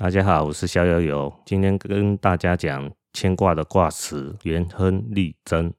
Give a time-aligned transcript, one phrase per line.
[0.00, 5.74] 大家好，我是逍遥游，今天跟大家讲乾卦的卦辞“元亨利贞”。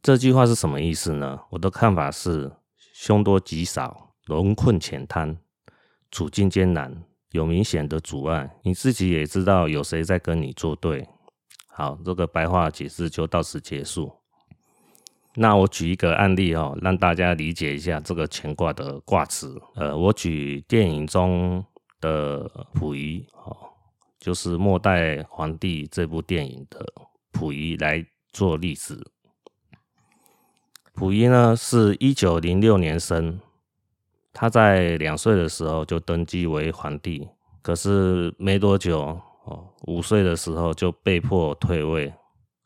[0.00, 1.40] 这句话是什么意思呢？
[1.50, 2.52] 我的看法是：
[2.94, 5.38] 凶多吉少，龙困浅滩，
[6.12, 11.08] 处境艰难，有明显的阻碍，你自己也知道有谁在跟你作对。
[11.66, 14.12] 好，这个白话解释就到此结束。
[15.34, 19.60] 那我举一个案例哦，让大家理解一下这个乾卦的卦辞。
[19.74, 21.64] 呃，我举电影中。
[22.00, 23.56] 的溥仪哦，
[24.18, 26.84] 就是《末代皇帝》这部电影的
[27.32, 29.12] 溥仪来做例子。
[30.94, 33.40] 溥仪呢是一九零六年生，
[34.32, 37.28] 他在两岁的时候就登基为皇帝，
[37.62, 42.12] 可是没多久哦，五岁的时候就被迫退位，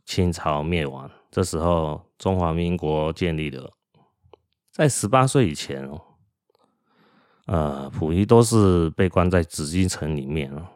[0.05, 1.11] 清朝灭亡。
[1.31, 3.73] 这时候中华民国建立了，
[4.73, 6.01] 在十八岁以前哦。
[7.47, 10.71] 呃，溥仪都是被关在紫禁城里面啊，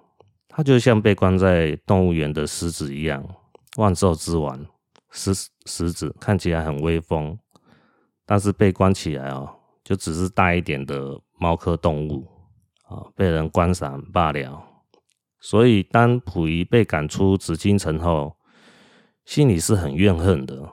[0.49, 3.27] 他就像被关在动物园的狮子一样，
[3.77, 4.67] 万兽之王，
[5.11, 5.33] 狮
[5.65, 7.39] 狮子看起来很威风，
[8.27, 9.49] 但是被关起来哦，
[9.83, 12.27] 就只是大一点的猫科动物
[12.87, 14.63] 啊，被人观赏罢了。
[15.41, 18.37] 所以当溥仪被赶出紫禁城后，
[19.25, 20.71] 心里是很怨恨的，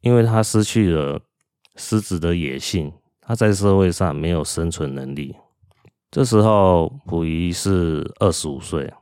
[0.00, 1.20] 因为他失去了
[1.76, 2.92] 狮子的野性。
[3.30, 5.36] 他在社会上没有生存能力。
[6.10, 8.92] 这时候，溥仪是二十五岁。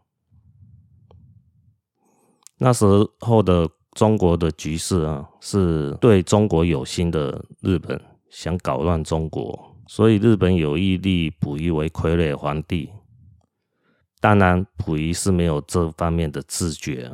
[2.59, 2.85] 那时
[3.21, 7.99] 候的中国的局势啊，是对中国有心的日本
[8.29, 12.91] 想搞乱中国，所以日本有意立溥仪为傀儡皇帝。
[14.21, 17.11] 当然，溥仪是没有这方面的自觉，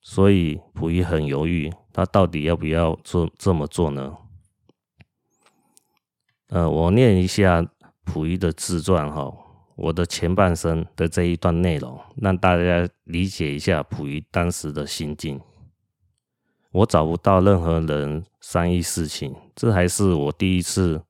[0.00, 4.16] 所以溥仪很犹豫，他到底要不要做这么做呢？
[6.54, 7.66] 呃，我念一下
[8.04, 9.28] 溥仪的自传哈，
[9.74, 15.40] 我的前半生的这一段内容，让大家理解一下溥仪当时的心境。
[16.70, 21.02] 我找不到任何人商议事情，这还是我第一次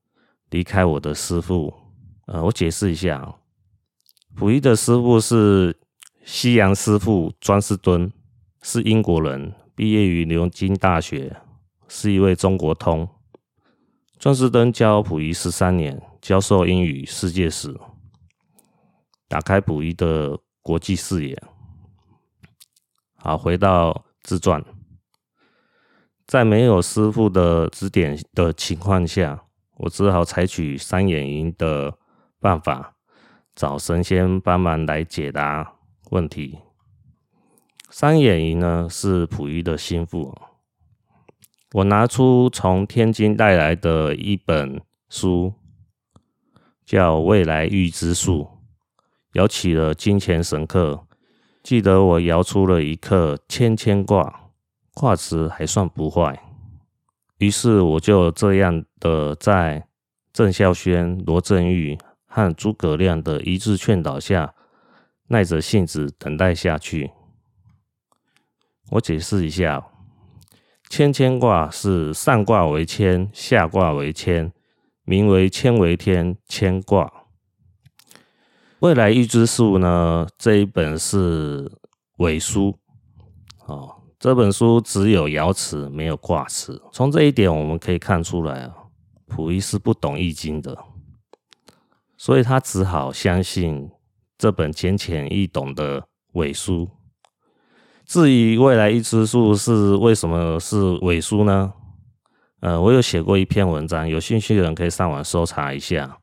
[0.49, 1.71] 离开我的师傅。
[2.25, 3.35] 呃，我解释一下，
[4.35, 5.77] 溥仪的师傅是
[6.23, 8.11] 西洋师傅庄士敦，
[8.63, 11.35] 是英国人，毕业于牛津大学，
[11.87, 13.07] 是一位中国通。
[14.17, 17.77] 庄士敦教溥仪十三年，教授英语、世界史，
[19.27, 21.43] 打开溥仪的国际视野。
[23.15, 24.63] 好，回到自传，
[26.25, 29.43] 在没有师傅的指点的情况下，
[29.77, 31.97] 我只好采取三眼营的
[32.39, 32.95] 办法，
[33.53, 35.75] 找神仙帮忙来解答
[36.09, 36.59] 问题。
[37.91, 40.35] 三眼营呢，是溥仪的心腹。
[41.73, 45.53] 我拿出从天津带来的一本书，
[46.85, 48.43] 叫《未来预知术》，
[49.33, 51.05] 摇起了金钱神课。
[51.61, 54.51] 记得我摇出了一刻谦谦卦，
[54.93, 56.41] 卦辞还算不坏。
[57.39, 59.87] 于是我就这样的在
[60.31, 64.53] 郑孝萱、罗振玉和诸葛亮的一致劝导下，
[65.27, 67.11] 耐着性子等待下去。
[68.91, 69.94] 我解释一下。
[70.89, 74.51] 谦谦卦是上卦为谦，下卦为谦，
[75.03, 77.11] 名为谦为天，谦卦。
[78.79, 81.71] 未来预知术呢，这一本是
[82.17, 82.77] 伪书
[83.65, 84.03] 哦。
[84.17, 86.81] 这本书只有爻辞，没有卦辞。
[86.91, 88.73] 从这一点我们可以看出来啊，
[89.27, 90.77] 溥仪是不懂易经的，
[92.17, 93.89] 所以他只好相信
[94.37, 96.89] 这本浅浅易懂的伪书。
[98.05, 101.73] 至于未来预知术是为什么是伪书呢？
[102.59, 106.19] 呃，我有写过一篇文章，有兴趣的人可以上网搜查一下。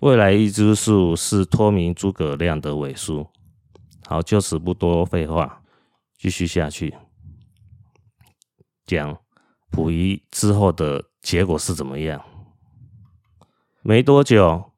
[0.00, 3.26] 未来预知术是托名诸葛亮的伪书。
[4.06, 5.60] 好，就此不多废话，
[6.16, 6.94] 继续下去
[8.86, 9.18] 讲
[9.70, 12.24] 溥仪之后的结果是怎么样。
[13.82, 14.72] 没多久，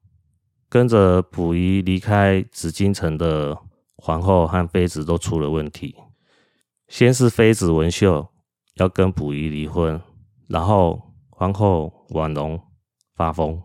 [0.69, 3.57] 跟着溥仪离开紫禁城的
[3.97, 5.95] 皇后和妃子都出了问题。
[6.91, 8.27] 先是妃子文秀
[8.75, 10.03] 要跟溥仪离婚，
[10.49, 11.01] 然后
[11.31, 12.61] 皇后婉容
[13.15, 13.63] 发疯。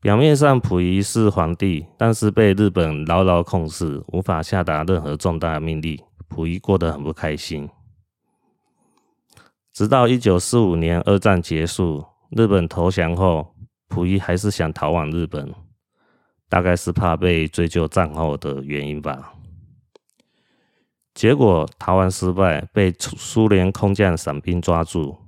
[0.00, 5.96] 表面上溥仪是皇帝，但是被日本牢牢控制，无法下达任何重大命令。
[6.28, 7.68] 溥仪过得很不开心。
[9.72, 13.54] 直到一九四五年二战结束，日本投降后，
[13.88, 15.54] 溥仪还是想逃往日本，
[16.48, 19.34] 大概是怕被追究战后的原因吧。
[21.18, 25.18] 结果逃亡失败，被苏联空降伞兵抓住。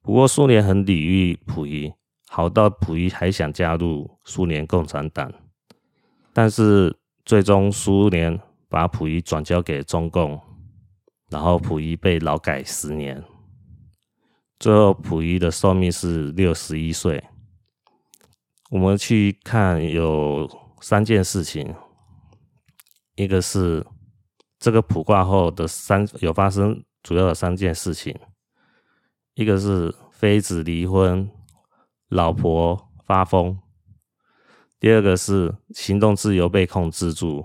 [0.00, 1.92] 不过苏联很礼遇溥仪，
[2.28, 5.30] 好到溥仪还想加入苏联共产党。
[6.32, 10.40] 但是最终苏联把溥仪转交给中共，
[11.28, 13.22] 然后溥仪被劳改十年，
[14.58, 17.22] 最后溥仪的寿命是六十一岁。
[18.70, 20.48] 我们去看有
[20.80, 21.74] 三件事情，
[23.16, 23.84] 一个是
[24.62, 28.16] 这个卜卦后的三有发生主要的三件事情，
[29.34, 31.28] 一个是妃子离婚，
[32.06, 33.58] 老婆发疯，
[34.78, 37.44] 第二个是行动自由被控制住，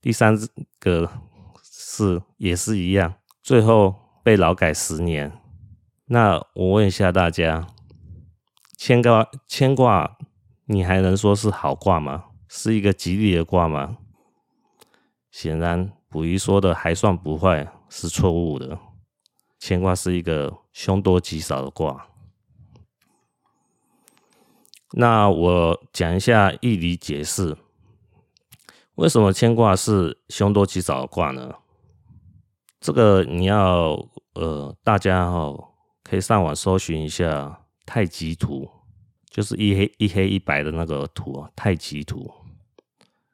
[0.00, 0.34] 第三
[0.80, 1.10] 个
[1.62, 5.30] 是也是一样，最后被劳改十年。
[6.06, 7.66] 那我问一下大家，
[8.78, 10.16] 牵挂牵挂。
[10.64, 12.24] 你还能说是好卦吗？
[12.48, 13.98] 是一个吉利的卦吗？
[15.30, 18.78] 显然，溥仪说的还算不坏是错误的。
[19.58, 22.06] 牵挂是一个凶多吉少的卦。
[24.92, 27.56] 那我讲一下义理解释，
[28.94, 31.54] 为什么牵挂是凶多吉少的卦呢？
[32.80, 35.52] 这个你要呃，大家哈
[36.02, 38.70] 可以上网搜寻一下太极图。
[39.30, 42.32] 就是一黑一黑一白的那个图啊，太极图，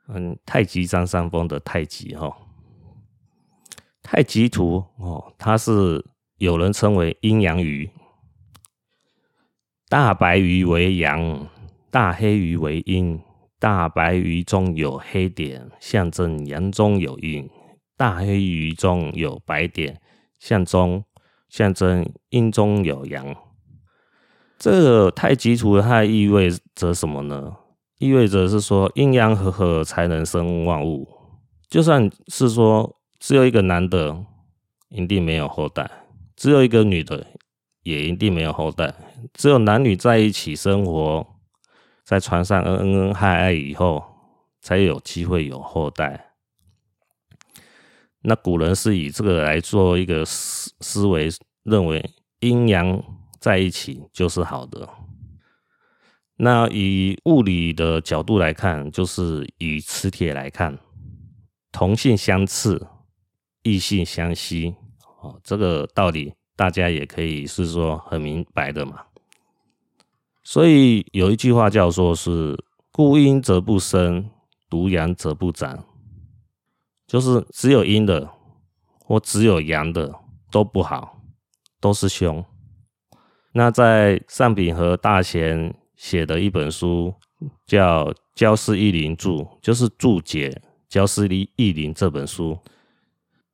[0.08, 2.36] 嗯，太极张三丰的太极哈，
[4.04, 6.04] 太极图哦，它是
[6.36, 7.90] 有人称为阴阳鱼，
[9.88, 11.48] 大白鱼为阳，
[11.90, 13.18] 大黑鱼为阴，
[13.58, 17.48] 大白鱼中有黑点，象征阳中有阴；
[17.96, 19.98] 大黑鱼中有白点，
[20.38, 21.02] 象中
[21.48, 23.34] 象征阴中有阳。
[24.58, 27.56] 这个太极图它意味着什么呢？
[27.98, 31.08] 意味着是说阴阳和合才能生万物。
[31.70, 34.22] 就算是说只有一个男的，
[34.90, 35.86] 一定没有后代；
[36.36, 37.26] 只有一个女的，
[37.82, 38.94] 也一定没有后代。
[39.32, 41.26] 只有男女在一起生活
[42.04, 44.04] 在船上恩恩爱爱以后，
[44.60, 46.34] 才有机会有后代。
[48.20, 51.30] 那古人是以这个来做一个思思维，
[51.62, 52.10] 认为
[52.40, 53.02] 阴阳。
[53.40, 54.88] 在一起就是好的。
[56.36, 60.78] 那以物理的角度来看，就是以磁铁来看，
[61.70, 62.80] 同性相斥，
[63.64, 64.76] 异性相吸。
[65.20, 69.00] 哦，这个道理大家也可以是说很明白的嘛。
[70.42, 72.56] 所以有一句话叫做是
[72.92, 74.30] “孤阴则不生，
[74.68, 75.82] 独阳则不长”，
[77.08, 78.30] 就是只有阴的
[79.00, 80.14] 或只有阳的
[80.50, 81.18] 都不好，
[81.80, 82.44] 都是凶。
[83.52, 87.14] 那在上秉和大贤写的一本书
[87.66, 90.50] 叫《焦氏易林注》，就是注解
[90.88, 91.26] 《焦氏
[91.56, 92.58] 易林》这本书。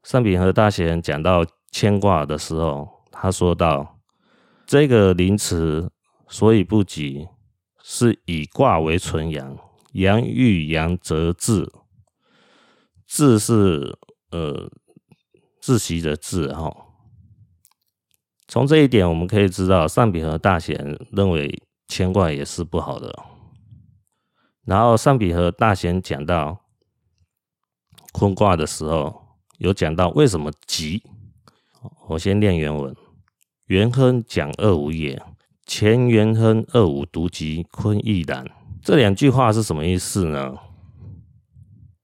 [0.02, 4.00] 上秉和大贤讲到牵卦的时候，他说到
[4.66, 5.90] ：“这个临辞
[6.28, 7.28] 所以不吉，
[7.82, 9.56] 是以卦为纯阳，
[9.92, 11.70] 阳遇阳则滞。
[13.06, 13.98] 滞是
[14.30, 14.70] 呃
[15.60, 16.74] 窒息的滞哈。”
[18.48, 23.14] 从这一点，我们可以知道，上秉和大贤认为牵卦也是不好的。
[24.64, 26.64] 然后，上秉和大贤讲到
[28.12, 29.19] 坤卦的时候，
[29.60, 31.02] 有讲到为什么吉。
[32.08, 32.96] 我先念原文：
[33.66, 35.22] 元亨讲二五也，
[35.66, 38.50] 乾元亨二五独吉，坤亦然。
[38.82, 40.56] 这两句话是什么意思呢？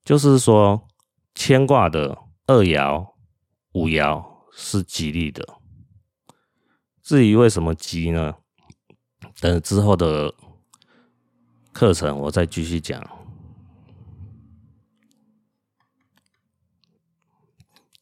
[0.05, 0.87] 就是说，
[1.35, 3.14] 牵卦的二爻、
[3.73, 5.59] 五爻是吉利的。
[7.02, 8.35] 至于为什么吉呢？
[9.40, 10.35] 等之后的
[11.73, 13.02] 课程我再继续讲。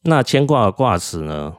[0.07, 1.57] 那牵卦的卦辞呢？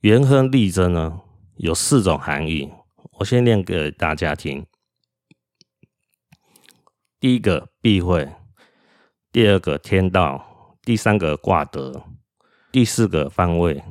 [0.00, 1.22] 元亨利贞呢，
[1.56, 2.70] 有四种含义。
[3.12, 4.66] 我先念给大家听。
[7.18, 8.28] 第一个避讳，
[9.32, 12.02] 第二个天道，第三个卦德，
[12.70, 13.82] 第四个方位。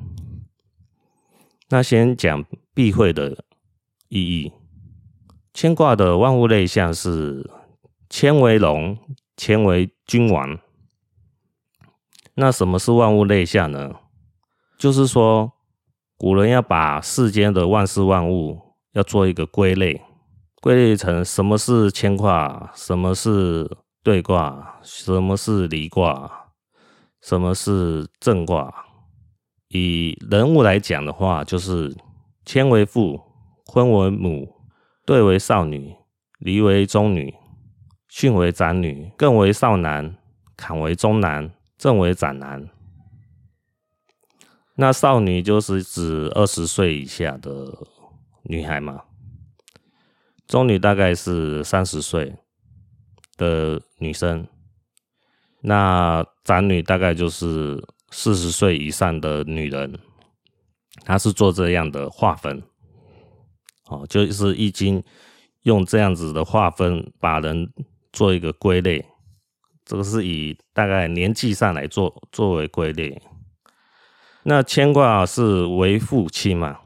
[1.70, 2.46] 那先讲
[2.76, 3.44] 避讳的
[4.10, 4.54] 意义。
[5.52, 7.50] 牵卦的万物类象是
[8.08, 8.96] 牵为龙，
[9.36, 10.60] 牵为君王。
[12.40, 13.96] 那什么是万物类象呢？
[14.78, 15.52] 就是说，
[16.18, 18.62] 古人要把世间的万事万物
[18.94, 20.00] 要做一个归类，
[20.62, 23.68] 归类成什么是牵卦，什么是
[24.04, 26.52] 兑卦，什么是离卦，
[27.22, 28.72] 什么是震卦。
[29.70, 31.98] 以人物来讲的话，就是
[32.46, 33.20] 牵为父，
[33.66, 34.48] 坤为母，
[35.08, 35.96] 兑为少女，
[36.38, 37.34] 离为中女，
[38.12, 40.16] 巽为长女，艮为少男，
[40.56, 42.68] 坎为中男，正为长男。
[44.76, 47.78] 那少女就是指二十岁以下的
[48.44, 49.04] 女孩嘛，
[50.48, 52.36] 中女大概是三十岁
[53.38, 54.48] 的女生，
[55.62, 60.00] 那长女大概就是四十岁以上的女人，
[61.04, 62.62] 她是做这样的划分。
[63.88, 65.04] 哦，就是易经
[65.64, 67.72] 用这样子的划分，把人
[68.12, 69.04] 做一个归类。
[69.88, 73.20] 这个是以大概年纪上来做作为归类。
[74.44, 76.78] 那牵挂是为父亲嘛，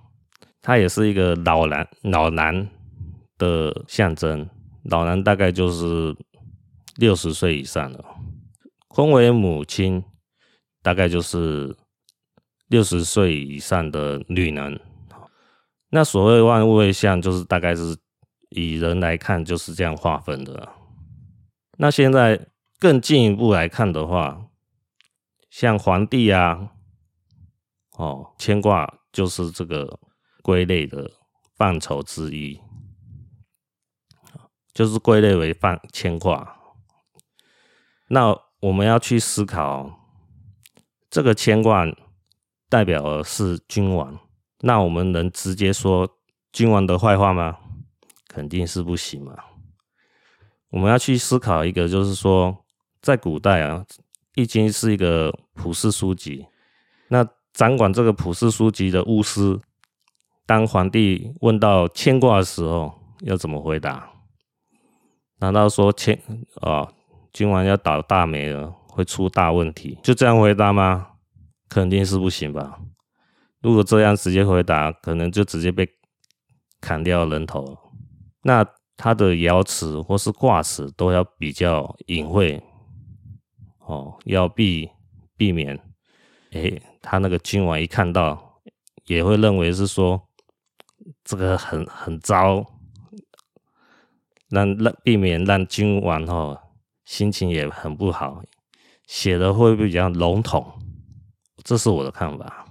[0.61, 2.69] 他也是一个老男老男
[3.39, 4.47] 的象征。
[4.83, 6.15] 老男大概就是
[6.97, 8.05] 六十岁以上了。
[8.87, 10.03] 坤为母亲，
[10.83, 11.75] 大概就是
[12.67, 14.79] 六十岁以上的女人。
[15.89, 17.97] 那所谓万物为相，就是大概是
[18.49, 20.69] 以人来看就是这样划分的。
[21.77, 22.47] 那现在
[22.81, 24.47] 更进一步来看的话，
[25.51, 26.71] 像皇帝啊，
[27.91, 29.99] 哦，牵挂就是这个
[30.41, 31.11] 归类的
[31.55, 32.59] 范畴之一，
[34.73, 36.57] 就是归类为范牵挂。
[38.07, 39.99] 那我们要去思考，
[41.07, 41.85] 这个牵挂
[42.67, 44.19] 代表的是君王。
[44.61, 46.17] 那我们能直接说
[46.51, 47.59] 君王的坏话吗？
[48.27, 49.37] 肯定是不行嘛。
[50.69, 52.60] 我们要去思考一个，就是说，
[53.01, 53.83] 在古代啊，
[54.35, 56.45] 《易经》是一个普世书籍。
[57.07, 59.59] 那掌管这个普世书籍的巫师，
[60.45, 64.09] 当皇帝问到牵挂的时候，要怎么回答？
[65.39, 66.21] 难道说牵
[66.61, 66.87] 啊，
[67.33, 69.97] 今晚要倒大霉了，会出大问题？
[70.03, 71.07] 就这样回答吗？
[71.67, 72.79] 肯定是不行吧。
[73.61, 75.89] 如果这样直接回答，可能就直接被
[76.79, 77.77] 砍掉人头。
[78.43, 78.65] 那
[78.95, 82.61] 他的爻辞或是卦辞都要比较隐晦
[83.85, 84.89] 哦，要避
[85.35, 85.79] 避免。
[86.51, 88.61] 诶，他那个君王一看到，
[89.05, 90.27] 也会认为是说
[91.23, 92.65] 这个很很糟，
[94.49, 96.59] 让让避免让君王哦
[97.05, 98.43] 心情也很不好，
[99.07, 100.73] 写的会比较笼统。
[101.63, 102.65] 这是我的看法。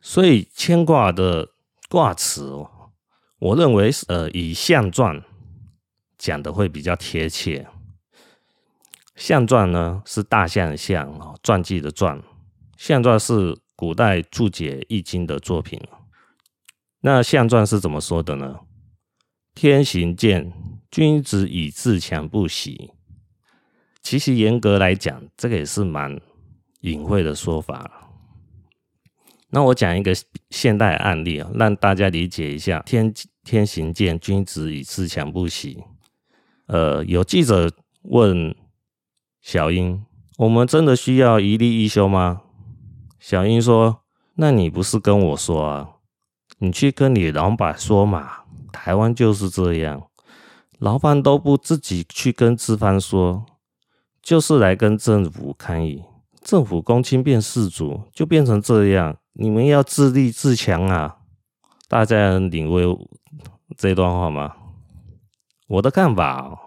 [0.00, 1.50] 所以牵挂的
[1.88, 2.66] 卦辞，
[3.38, 5.22] 我认为呃以象传
[6.18, 7.68] 讲的会比较贴切。
[9.20, 12.22] 象传呢是大象的象哦，传记的传。
[12.78, 15.78] 象传是古代注解易经的作品。
[17.02, 18.60] 那象传是怎么说的呢？
[19.54, 20.50] 天行健，
[20.90, 22.92] 君子以自强不息。
[24.00, 26.18] 其实严格来讲，这个也是蛮
[26.80, 28.08] 隐晦的说法。
[29.50, 30.14] 那我讲一个
[30.48, 33.12] 现代案例啊，让大家理解一下“天
[33.44, 35.84] 天行健，君子以自强不息”。
[36.68, 37.70] 呃，有记者
[38.04, 38.54] 问
[39.40, 40.04] 小英
[40.38, 42.42] ：“我们真的需要一例一休吗？”
[43.18, 44.00] 小英说
[44.36, 45.88] ：“那你不是跟我说啊？
[46.58, 48.30] 你去跟你老板说嘛。
[48.72, 50.08] 台湾就是这样，
[50.78, 53.44] 老板都不自己去跟资方说，
[54.22, 56.04] 就是来跟政府抗议，
[56.42, 61.18] 政府公亲变事主，就变成这样。”你们要自立自强啊！
[61.88, 62.82] 大家能领会
[63.76, 64.54] 这段话吗？
[65.68, 66.58] 我的看法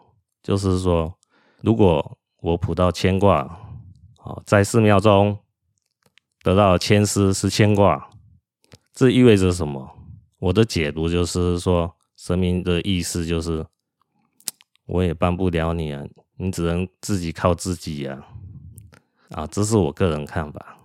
[0.42, 1.14] 就是说，
[1.62, 3.58] 如果我卜到牵卦，
[4.18, 5.40] 好，在寺庙中
[6.42, 8.10] 得到牵丝是牵卦，
[8.94, 9.90] 这意味着什么？
[10.40, 13.66] 我的解读就是说，神明的意思就是，
[14.86, 16.04] 我也帮不了你啊，
[16.36, 18.22] 你只能自己靠自己呀！
[19.30, 20.78] 啊，这是我个人看法。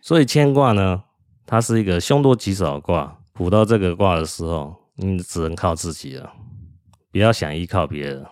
[0.00, 1.02] 所以牵卦呢，
[1.44, 3.18] 它是一个凶多吉少的卦。
[3.32, 6.32] 卜到这个卦的时候，你只能靠自己了，
[7.10, 8.24] 不要想依靠别人。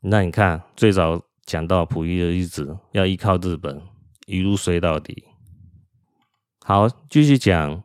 [0.00, 3.82] 那你看，最早讲到溥仪的日子要依靠日本，
[4.26, 5.24] 一路衰到底。
[6.64, 7.82] 好，继续讲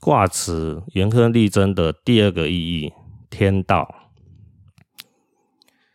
[0.00, 2.92] 卦辞元亨利贞的第二个意义：
[3.28, 3.94] 天道。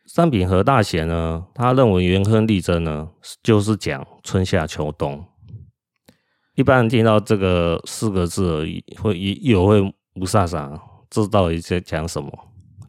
[0.05, 3.10] 三品和大贤呢，他认为元亨利贞呢，
[3.41, 5.25] 就是讲春夏秋冬。
[6.55, 10.79] 一般人听到这个四个字而已，会一有会雾煞煞，
[11.10, 12.32] 这到底在讲什么？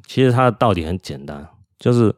[0.07, 2.15] 其实它的道理很简单，就是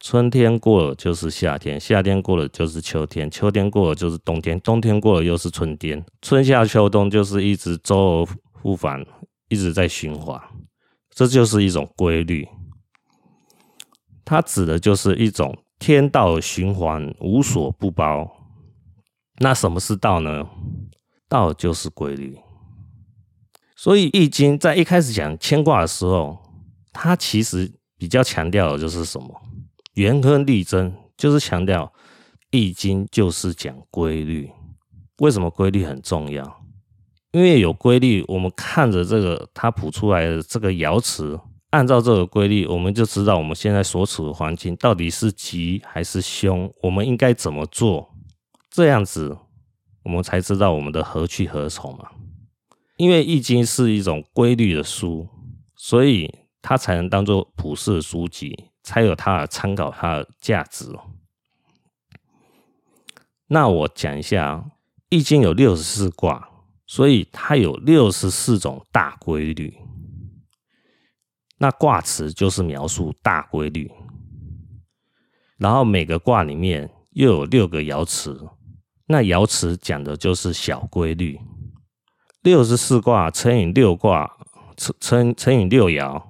[0.00, 8.26] 春天过了就是夏天，夏天过了就是秋天，秋天过了就是冬天，冬天过了又是春天，春夏秋冬就是一直周而
[8.62, 9.04] 复返，
[9.50, 10.40] 一直在循环，
[11.10, 12.48] 这就是一种规律。
[14.24, 18.30] 它指的就是一种天道循环，无所不包。
[19.40, 20.48] 那什么是道呢？
[21.28, 22.38] 道就是规律。
[23.76, 26.38] 所以《易经》在一开始讲乾卦的时候，
[26.92, 29.42] 它其实比较强调的就是什么？
[30.00, 31.84] 元亨利贞，就是强调
[32.50, 34.50] 《易经》就是讲规律。
[35.18, 36.62] 为什么规律很重要？
[37.32, 41.38] 因为有规律，我们看着这个它谱出来的这个爻辞，
[41.68, 48.10] 按照这个规律，我们就知道我们现在所处的环境到底是吉还是凶，我们应该怎么做？
[48.70, 49.36] 这样子，
[50.04, 52.08] 我们才知道我们的何去何从嘛。
[52.96, 55.28] 因为《易经》是一种规律的书，
[55.76, 60.86] 所以它才能当做普世的书籍，才有它的参考它的价值。
[63.46, 64.64] 那我讲一下，
[65.08, 66.48] 《易经》有六十四卦，
[66.86, 69.76] 所以它有六十四种大规律。
[71.58, 73.90] 那卦辞就是描述大规律，
[75.58, 78.48] 然后每个卦里面又有六个爻辞，
[79.06, 81.38] 那爻辞讲的就是小规律。
[82.40, 84.38] 六十四卦乘以六卦
[84.76, 86.22] 乘乘乘以六爻，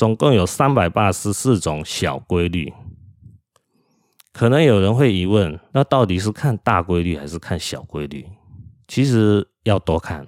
[0.00, 2.72] 总共有三百八十四种小规律。
[4.32, 8.26] 可能有人会疑问，那到底是看大规律还是看小规律？
[8.88, 10.26] 其实要多看，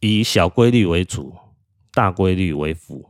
[0.00, 1.34] 以小规律为主，
[1.92, 3.04] 大规律为辅。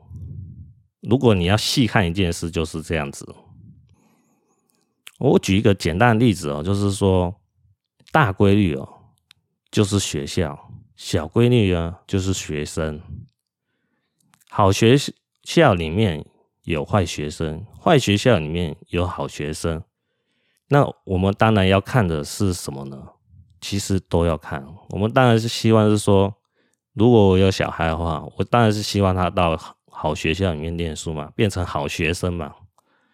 [1.03, 3.35] 如果你要细看一件事，就是这样子。
[5.19, 7.43] 我举一个简单的例子哦，就是说
[8.11, 8.89] 大规律哦，
[9.71, 10.57] 就是学校；
[10.97, 12.99] 小规律呢，就是学生。
[14.49, 14.97] 好学
[15.55, 16.25] 校里面
[16.65, 19.83] 有坏学生，坏学校里面有好学生。
[20.69, 22.97] 那我们当然要看的是什么呢？
[23.61, 24.65] 其实都要看。
[24.91, 26.33] 我们当然是希望是说，
[26.93, 29.59] 如果我有小孩的话，我当然是希望他到。
[29.93, 32.51] 好学校里面念书嘛，变成好学生嘛。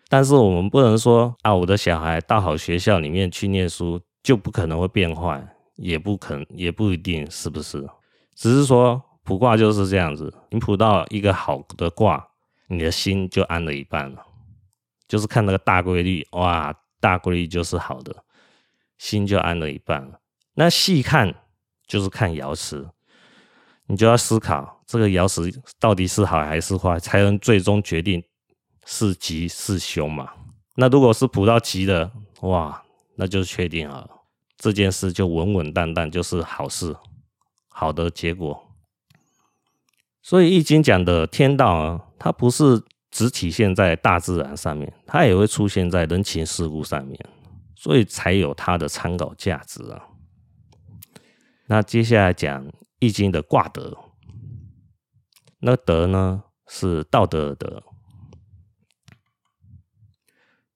[0.09, 7.85] 但是我们不能说啊，我的小孩到好学校里面去念书就不可能会变坏，也不可，也不一定是不是？
[8.37, 12.29] 只是说卜卦就是这样子，你卜到一个好的卦，
[12.69, 14.25] 你的心就安了一半了。
[15.09, 18.25] 就是看那个大规律，哇，大规律就是好的，
[18.97, 20.21] 心就安了一半了。
[20.55, 21.35] 那细看
[21.87, 22.89] 就是看爻辞。
[23.89, 28.21] 你就要思考这个爻辞到底是好还是坏，才能最终决定
[28.85, 30.33] 是吉是凶嘛。
[30.75, 32.83] 那如果是卜到吉的，哇，
[33.15, 34.11] 那就确定了
[34.57, 36.97] 这件事就稳稳当当就是好事，
[37.69, 38.66] 好的结果。
[40.27, 47.17] 所以《易经》讲的天道啊，它不是只体现在大自然上面，它也会出现在人情世故上面，
[47.77, 50.03] 所以才有它的参考价值啊。
[51.69, 52.67] 那接下来讲。
[52.99, 53.95] 易经的卦德，
[55.59, 57.83] 那德呢是道德的德。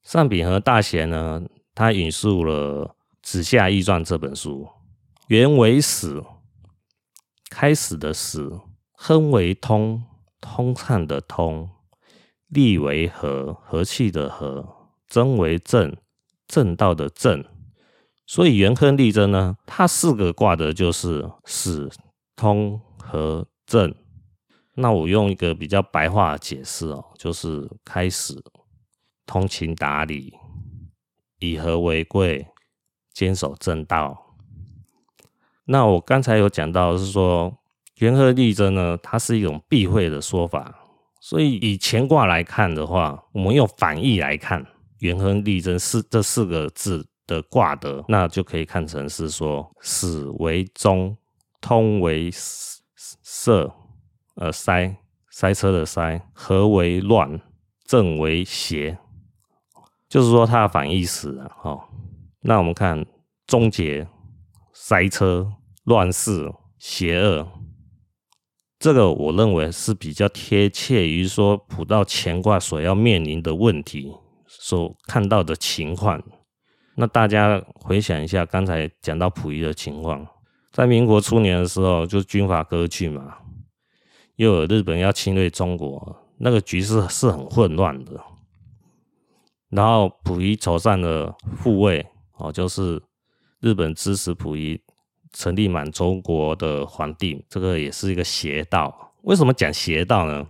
[0.03, 1.41] 上秉和大贤呢，
[1.75, 2.89] 他引述了
[3.23, 4.69] 《子夏易传》这本书，
[5.29, 6.23] 原为始，
[7.49, 8.61] 开始的始；
[9.03, 10.05] 亨为通，
[10.43, 11.71] 通畅的通；
[12.49, 14.63] 利为和，和气的和；
[15.09, 15.97] 贞为正，
[16.47, 17.43] 正道的正。
[18.27, 21.91] 所以元亨利贞呢，它四个卦的就是始。
[22.37, 23.95] 通和正，
[24.75, 28.35] 那我用一个比较白话解释哦，就是开始
[29.27, 30.35] 通情达理，
[31.39, 32.47] 以和为贵，
[33.13, 34.37] 坚守正道。
[35.65, 37.60] 那我刚才有讲到是说
[38.01, 40.75] 元亨利贞呢，它是一种避讳的说法，
[41.21, 44.67] 所以以乾卦来看的话，我们用反义来看
[44.99, 51.17] 元亨利贞四这四个字的卦德，那就可以看成是说始为终。
[51.63, 53.71] 通为塞，
[54.37, 54.97] 呃，塞
[55.31, 57.39] 塞车的塞，和为乱，
[57.85, 58.97] 正为邪，
[60.09, 61.51] 就是说它的反义词啊。
[61.55, 61.91] 好，
[62.41, 63.05] 那我们看
[63.47, 64.09] 终结，
[64.73, 65.53] 塞车、
[65.85, 67.47] 乱世、邪恶，
[68.81, 74.11] 这个我认为是比较贴切于说普道乾卦所要面临的问题，
[74.47, 76.23] 所看到的情况。
[76.95, 80.27] 那大家回想一下刚才讲到溥仪的情况。
[80.73, 83.37] 在民国初年的时候，就军阀割据嘛，
[84.37, 88.19] 又有日本要侵略中国，那个局势是很混乱的。
[89.69, 92.07] 然后溥仪手上的复位
[92.39, 93.03] 哦，就是
[93.61, 94.81] 日本支持溥仪
[95.33, 99.15] 成立满洲国的皇帝，这个也是一个邪道。
[99.23, 100.49] 为什么讲邪道呢？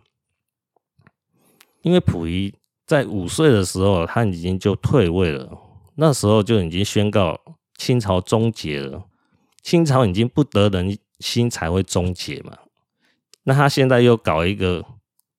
[1.82, 2.54] 因为溥仪
[2.86, 5.58] 在五岁的时候，他已经就退位了，
[5.96, 7.40] 那时候就已经宣告
[7.76, 9.06] 清朝终结了。
[9.62, 12.56] 清朝已经不得人心才会终结嘛，
[13.42, 14.84] 那他现在又搞一个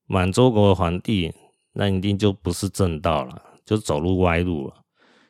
[0.06, 1.34] 满洲国的皇帝，
[1.74, 4.84] 那一定就不是正道了，就走入歪路了，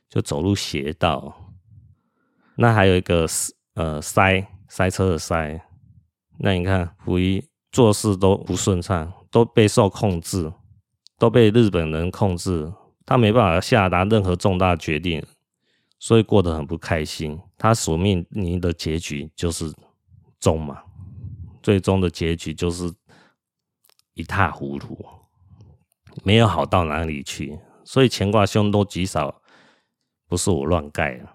[0.09, 1.53] 就走入邪道。
[2.55, 3.25] 那还有一个
[3.81, 5.59] 呃塞塞车的塞，
[6.37, 10.53] 那你看溥仪做事都不顺畅，都被受控制，
[11.17, 12.71] 都被日本人控制，
[13.07, 15.25] 他没办法下达任何重大决定。
[15.97, 19.73] 所以过得很不开心，他所面临的结局就是
[20.39, 20.83] 终嘛，
[21.63, 22.93] 最终的结局就是
[24.13, 25.03] 一塌糊涂，
[26.23, 29.41] 没有好到哪里去，所以乾卦凶多吉少，
[30.27, 31.27] 不是我乱盖的。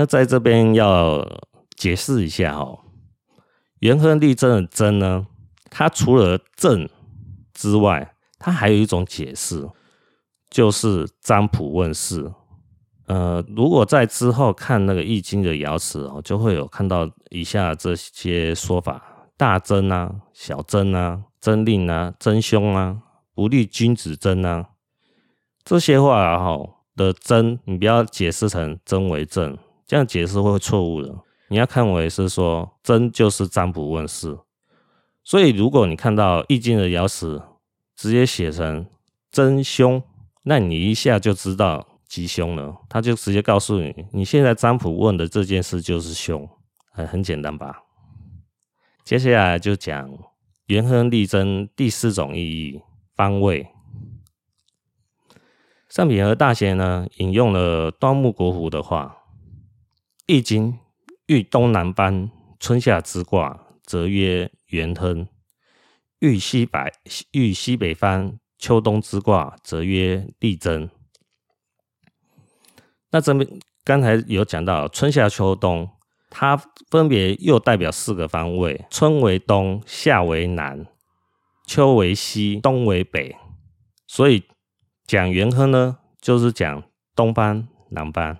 [0.00, 1.22] 那在这边要
[1.76, 2.78] 解释一下哈，
[3.80, 5.26] 元亨利贞的贞呢，
[5.68, 6.88] 它除了正
[7.52, 9.68] 之外，它还有一种解释，
[10.48, 12.32] 就是占卜问世。
[13.08, 23.02] 呃，如果在之后看那个易经的爻辞哦，就会有看到以下这些说法：大贞啊，小贞啊，贞令啊，贞凶啊，
[23.34, 24.70] 不利君子贞啊，
[25.62, 26.58] 这些话哈
[26.96, 29.58] 的贞，你不要解释成贞为正，
[29.90, 31.12] 这样解释会错误的。
[31.48, 34.38] 你要看为是说真就是占卜问事，
[35.24, 37.42] 所以如果你看到易经的爻辞
[37.96, 38.86] 直接写成
[39.32, 40.00] 真凶，
[40.44, 41.88] 那你一下就知道。
[42.06, 46.48] 吉凶了，他就直接告诉你，你现在占卜问的这件事就是凶，
[46.90, 47.84] 很很简单吧？
[49.04, 50.10] 接下来就讲
[50.66, 52.80] 元亨利贞第四种意义
[53.14, 53.68] 方位。
[55.88, 59.18] 上品和大贤呢引用了端木国虎的话，
[60.30, 60.72] 《易经》
[61.26, 65.26] 遇东南方春夏之卦，则曰元亨；
[66.20, 66.78] 遇西北
[67.32, 70.88] 遇西北方秋冬之卦，则曰利贞。
[73.10, 75.90] 那这边刚才有讲到春夏秋冬，
[76.30, 76.56] 它
[76.92, 80.86] 分别又代表四个方位：春为东，夏为南，
[81.66, 83.36] 秋为西，冬为北。
[84.06, 84.44] 所以
[85.06, 86.84] 讲元亨呢，就是讲
[87.16, 88.36] 东方、南方；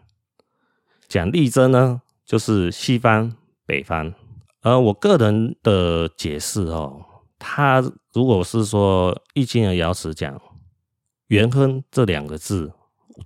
[1.11, 4.15] 讲力争呢，就是西方、北方。
[4.61, 7.05] 而我个人的解释哦，
[7.37, 10.41] 它如果是说《易经》的爻辞讲
[11.27, 12.73] 元亨这两个字。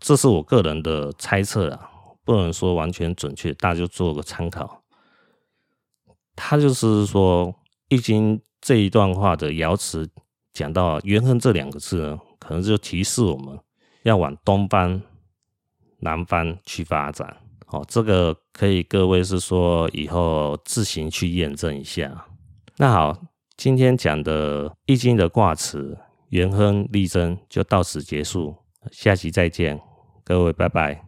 [0.01, 1.91] 这是我个人的猜测啊，
[2.25, 4.83] 不能说完全准确，大家就做个参考。
[6.35, 7.49] 他就是说，
[7.91, 10.11] 《易经》这一段话的爻辞
[10.53, 13.57] 讲到“元亨”这两个字呢，可能就提示我们
[14.03, 15.01] 要往东方、
[15.99, 17.37] 南方去发展。
[17.67, 22.27] 哦，这个可以各位是说以后自行去验证一下。
[22.77, 23.17] 那好，
[23.57, 25.97] 今天讲的《易经》的卦辞
[26.31, 28.57] “元亨利贞”就到此结束。
[28.91, 29.81] 下期再见，
[30.25, 31.04] 各位，拜拜。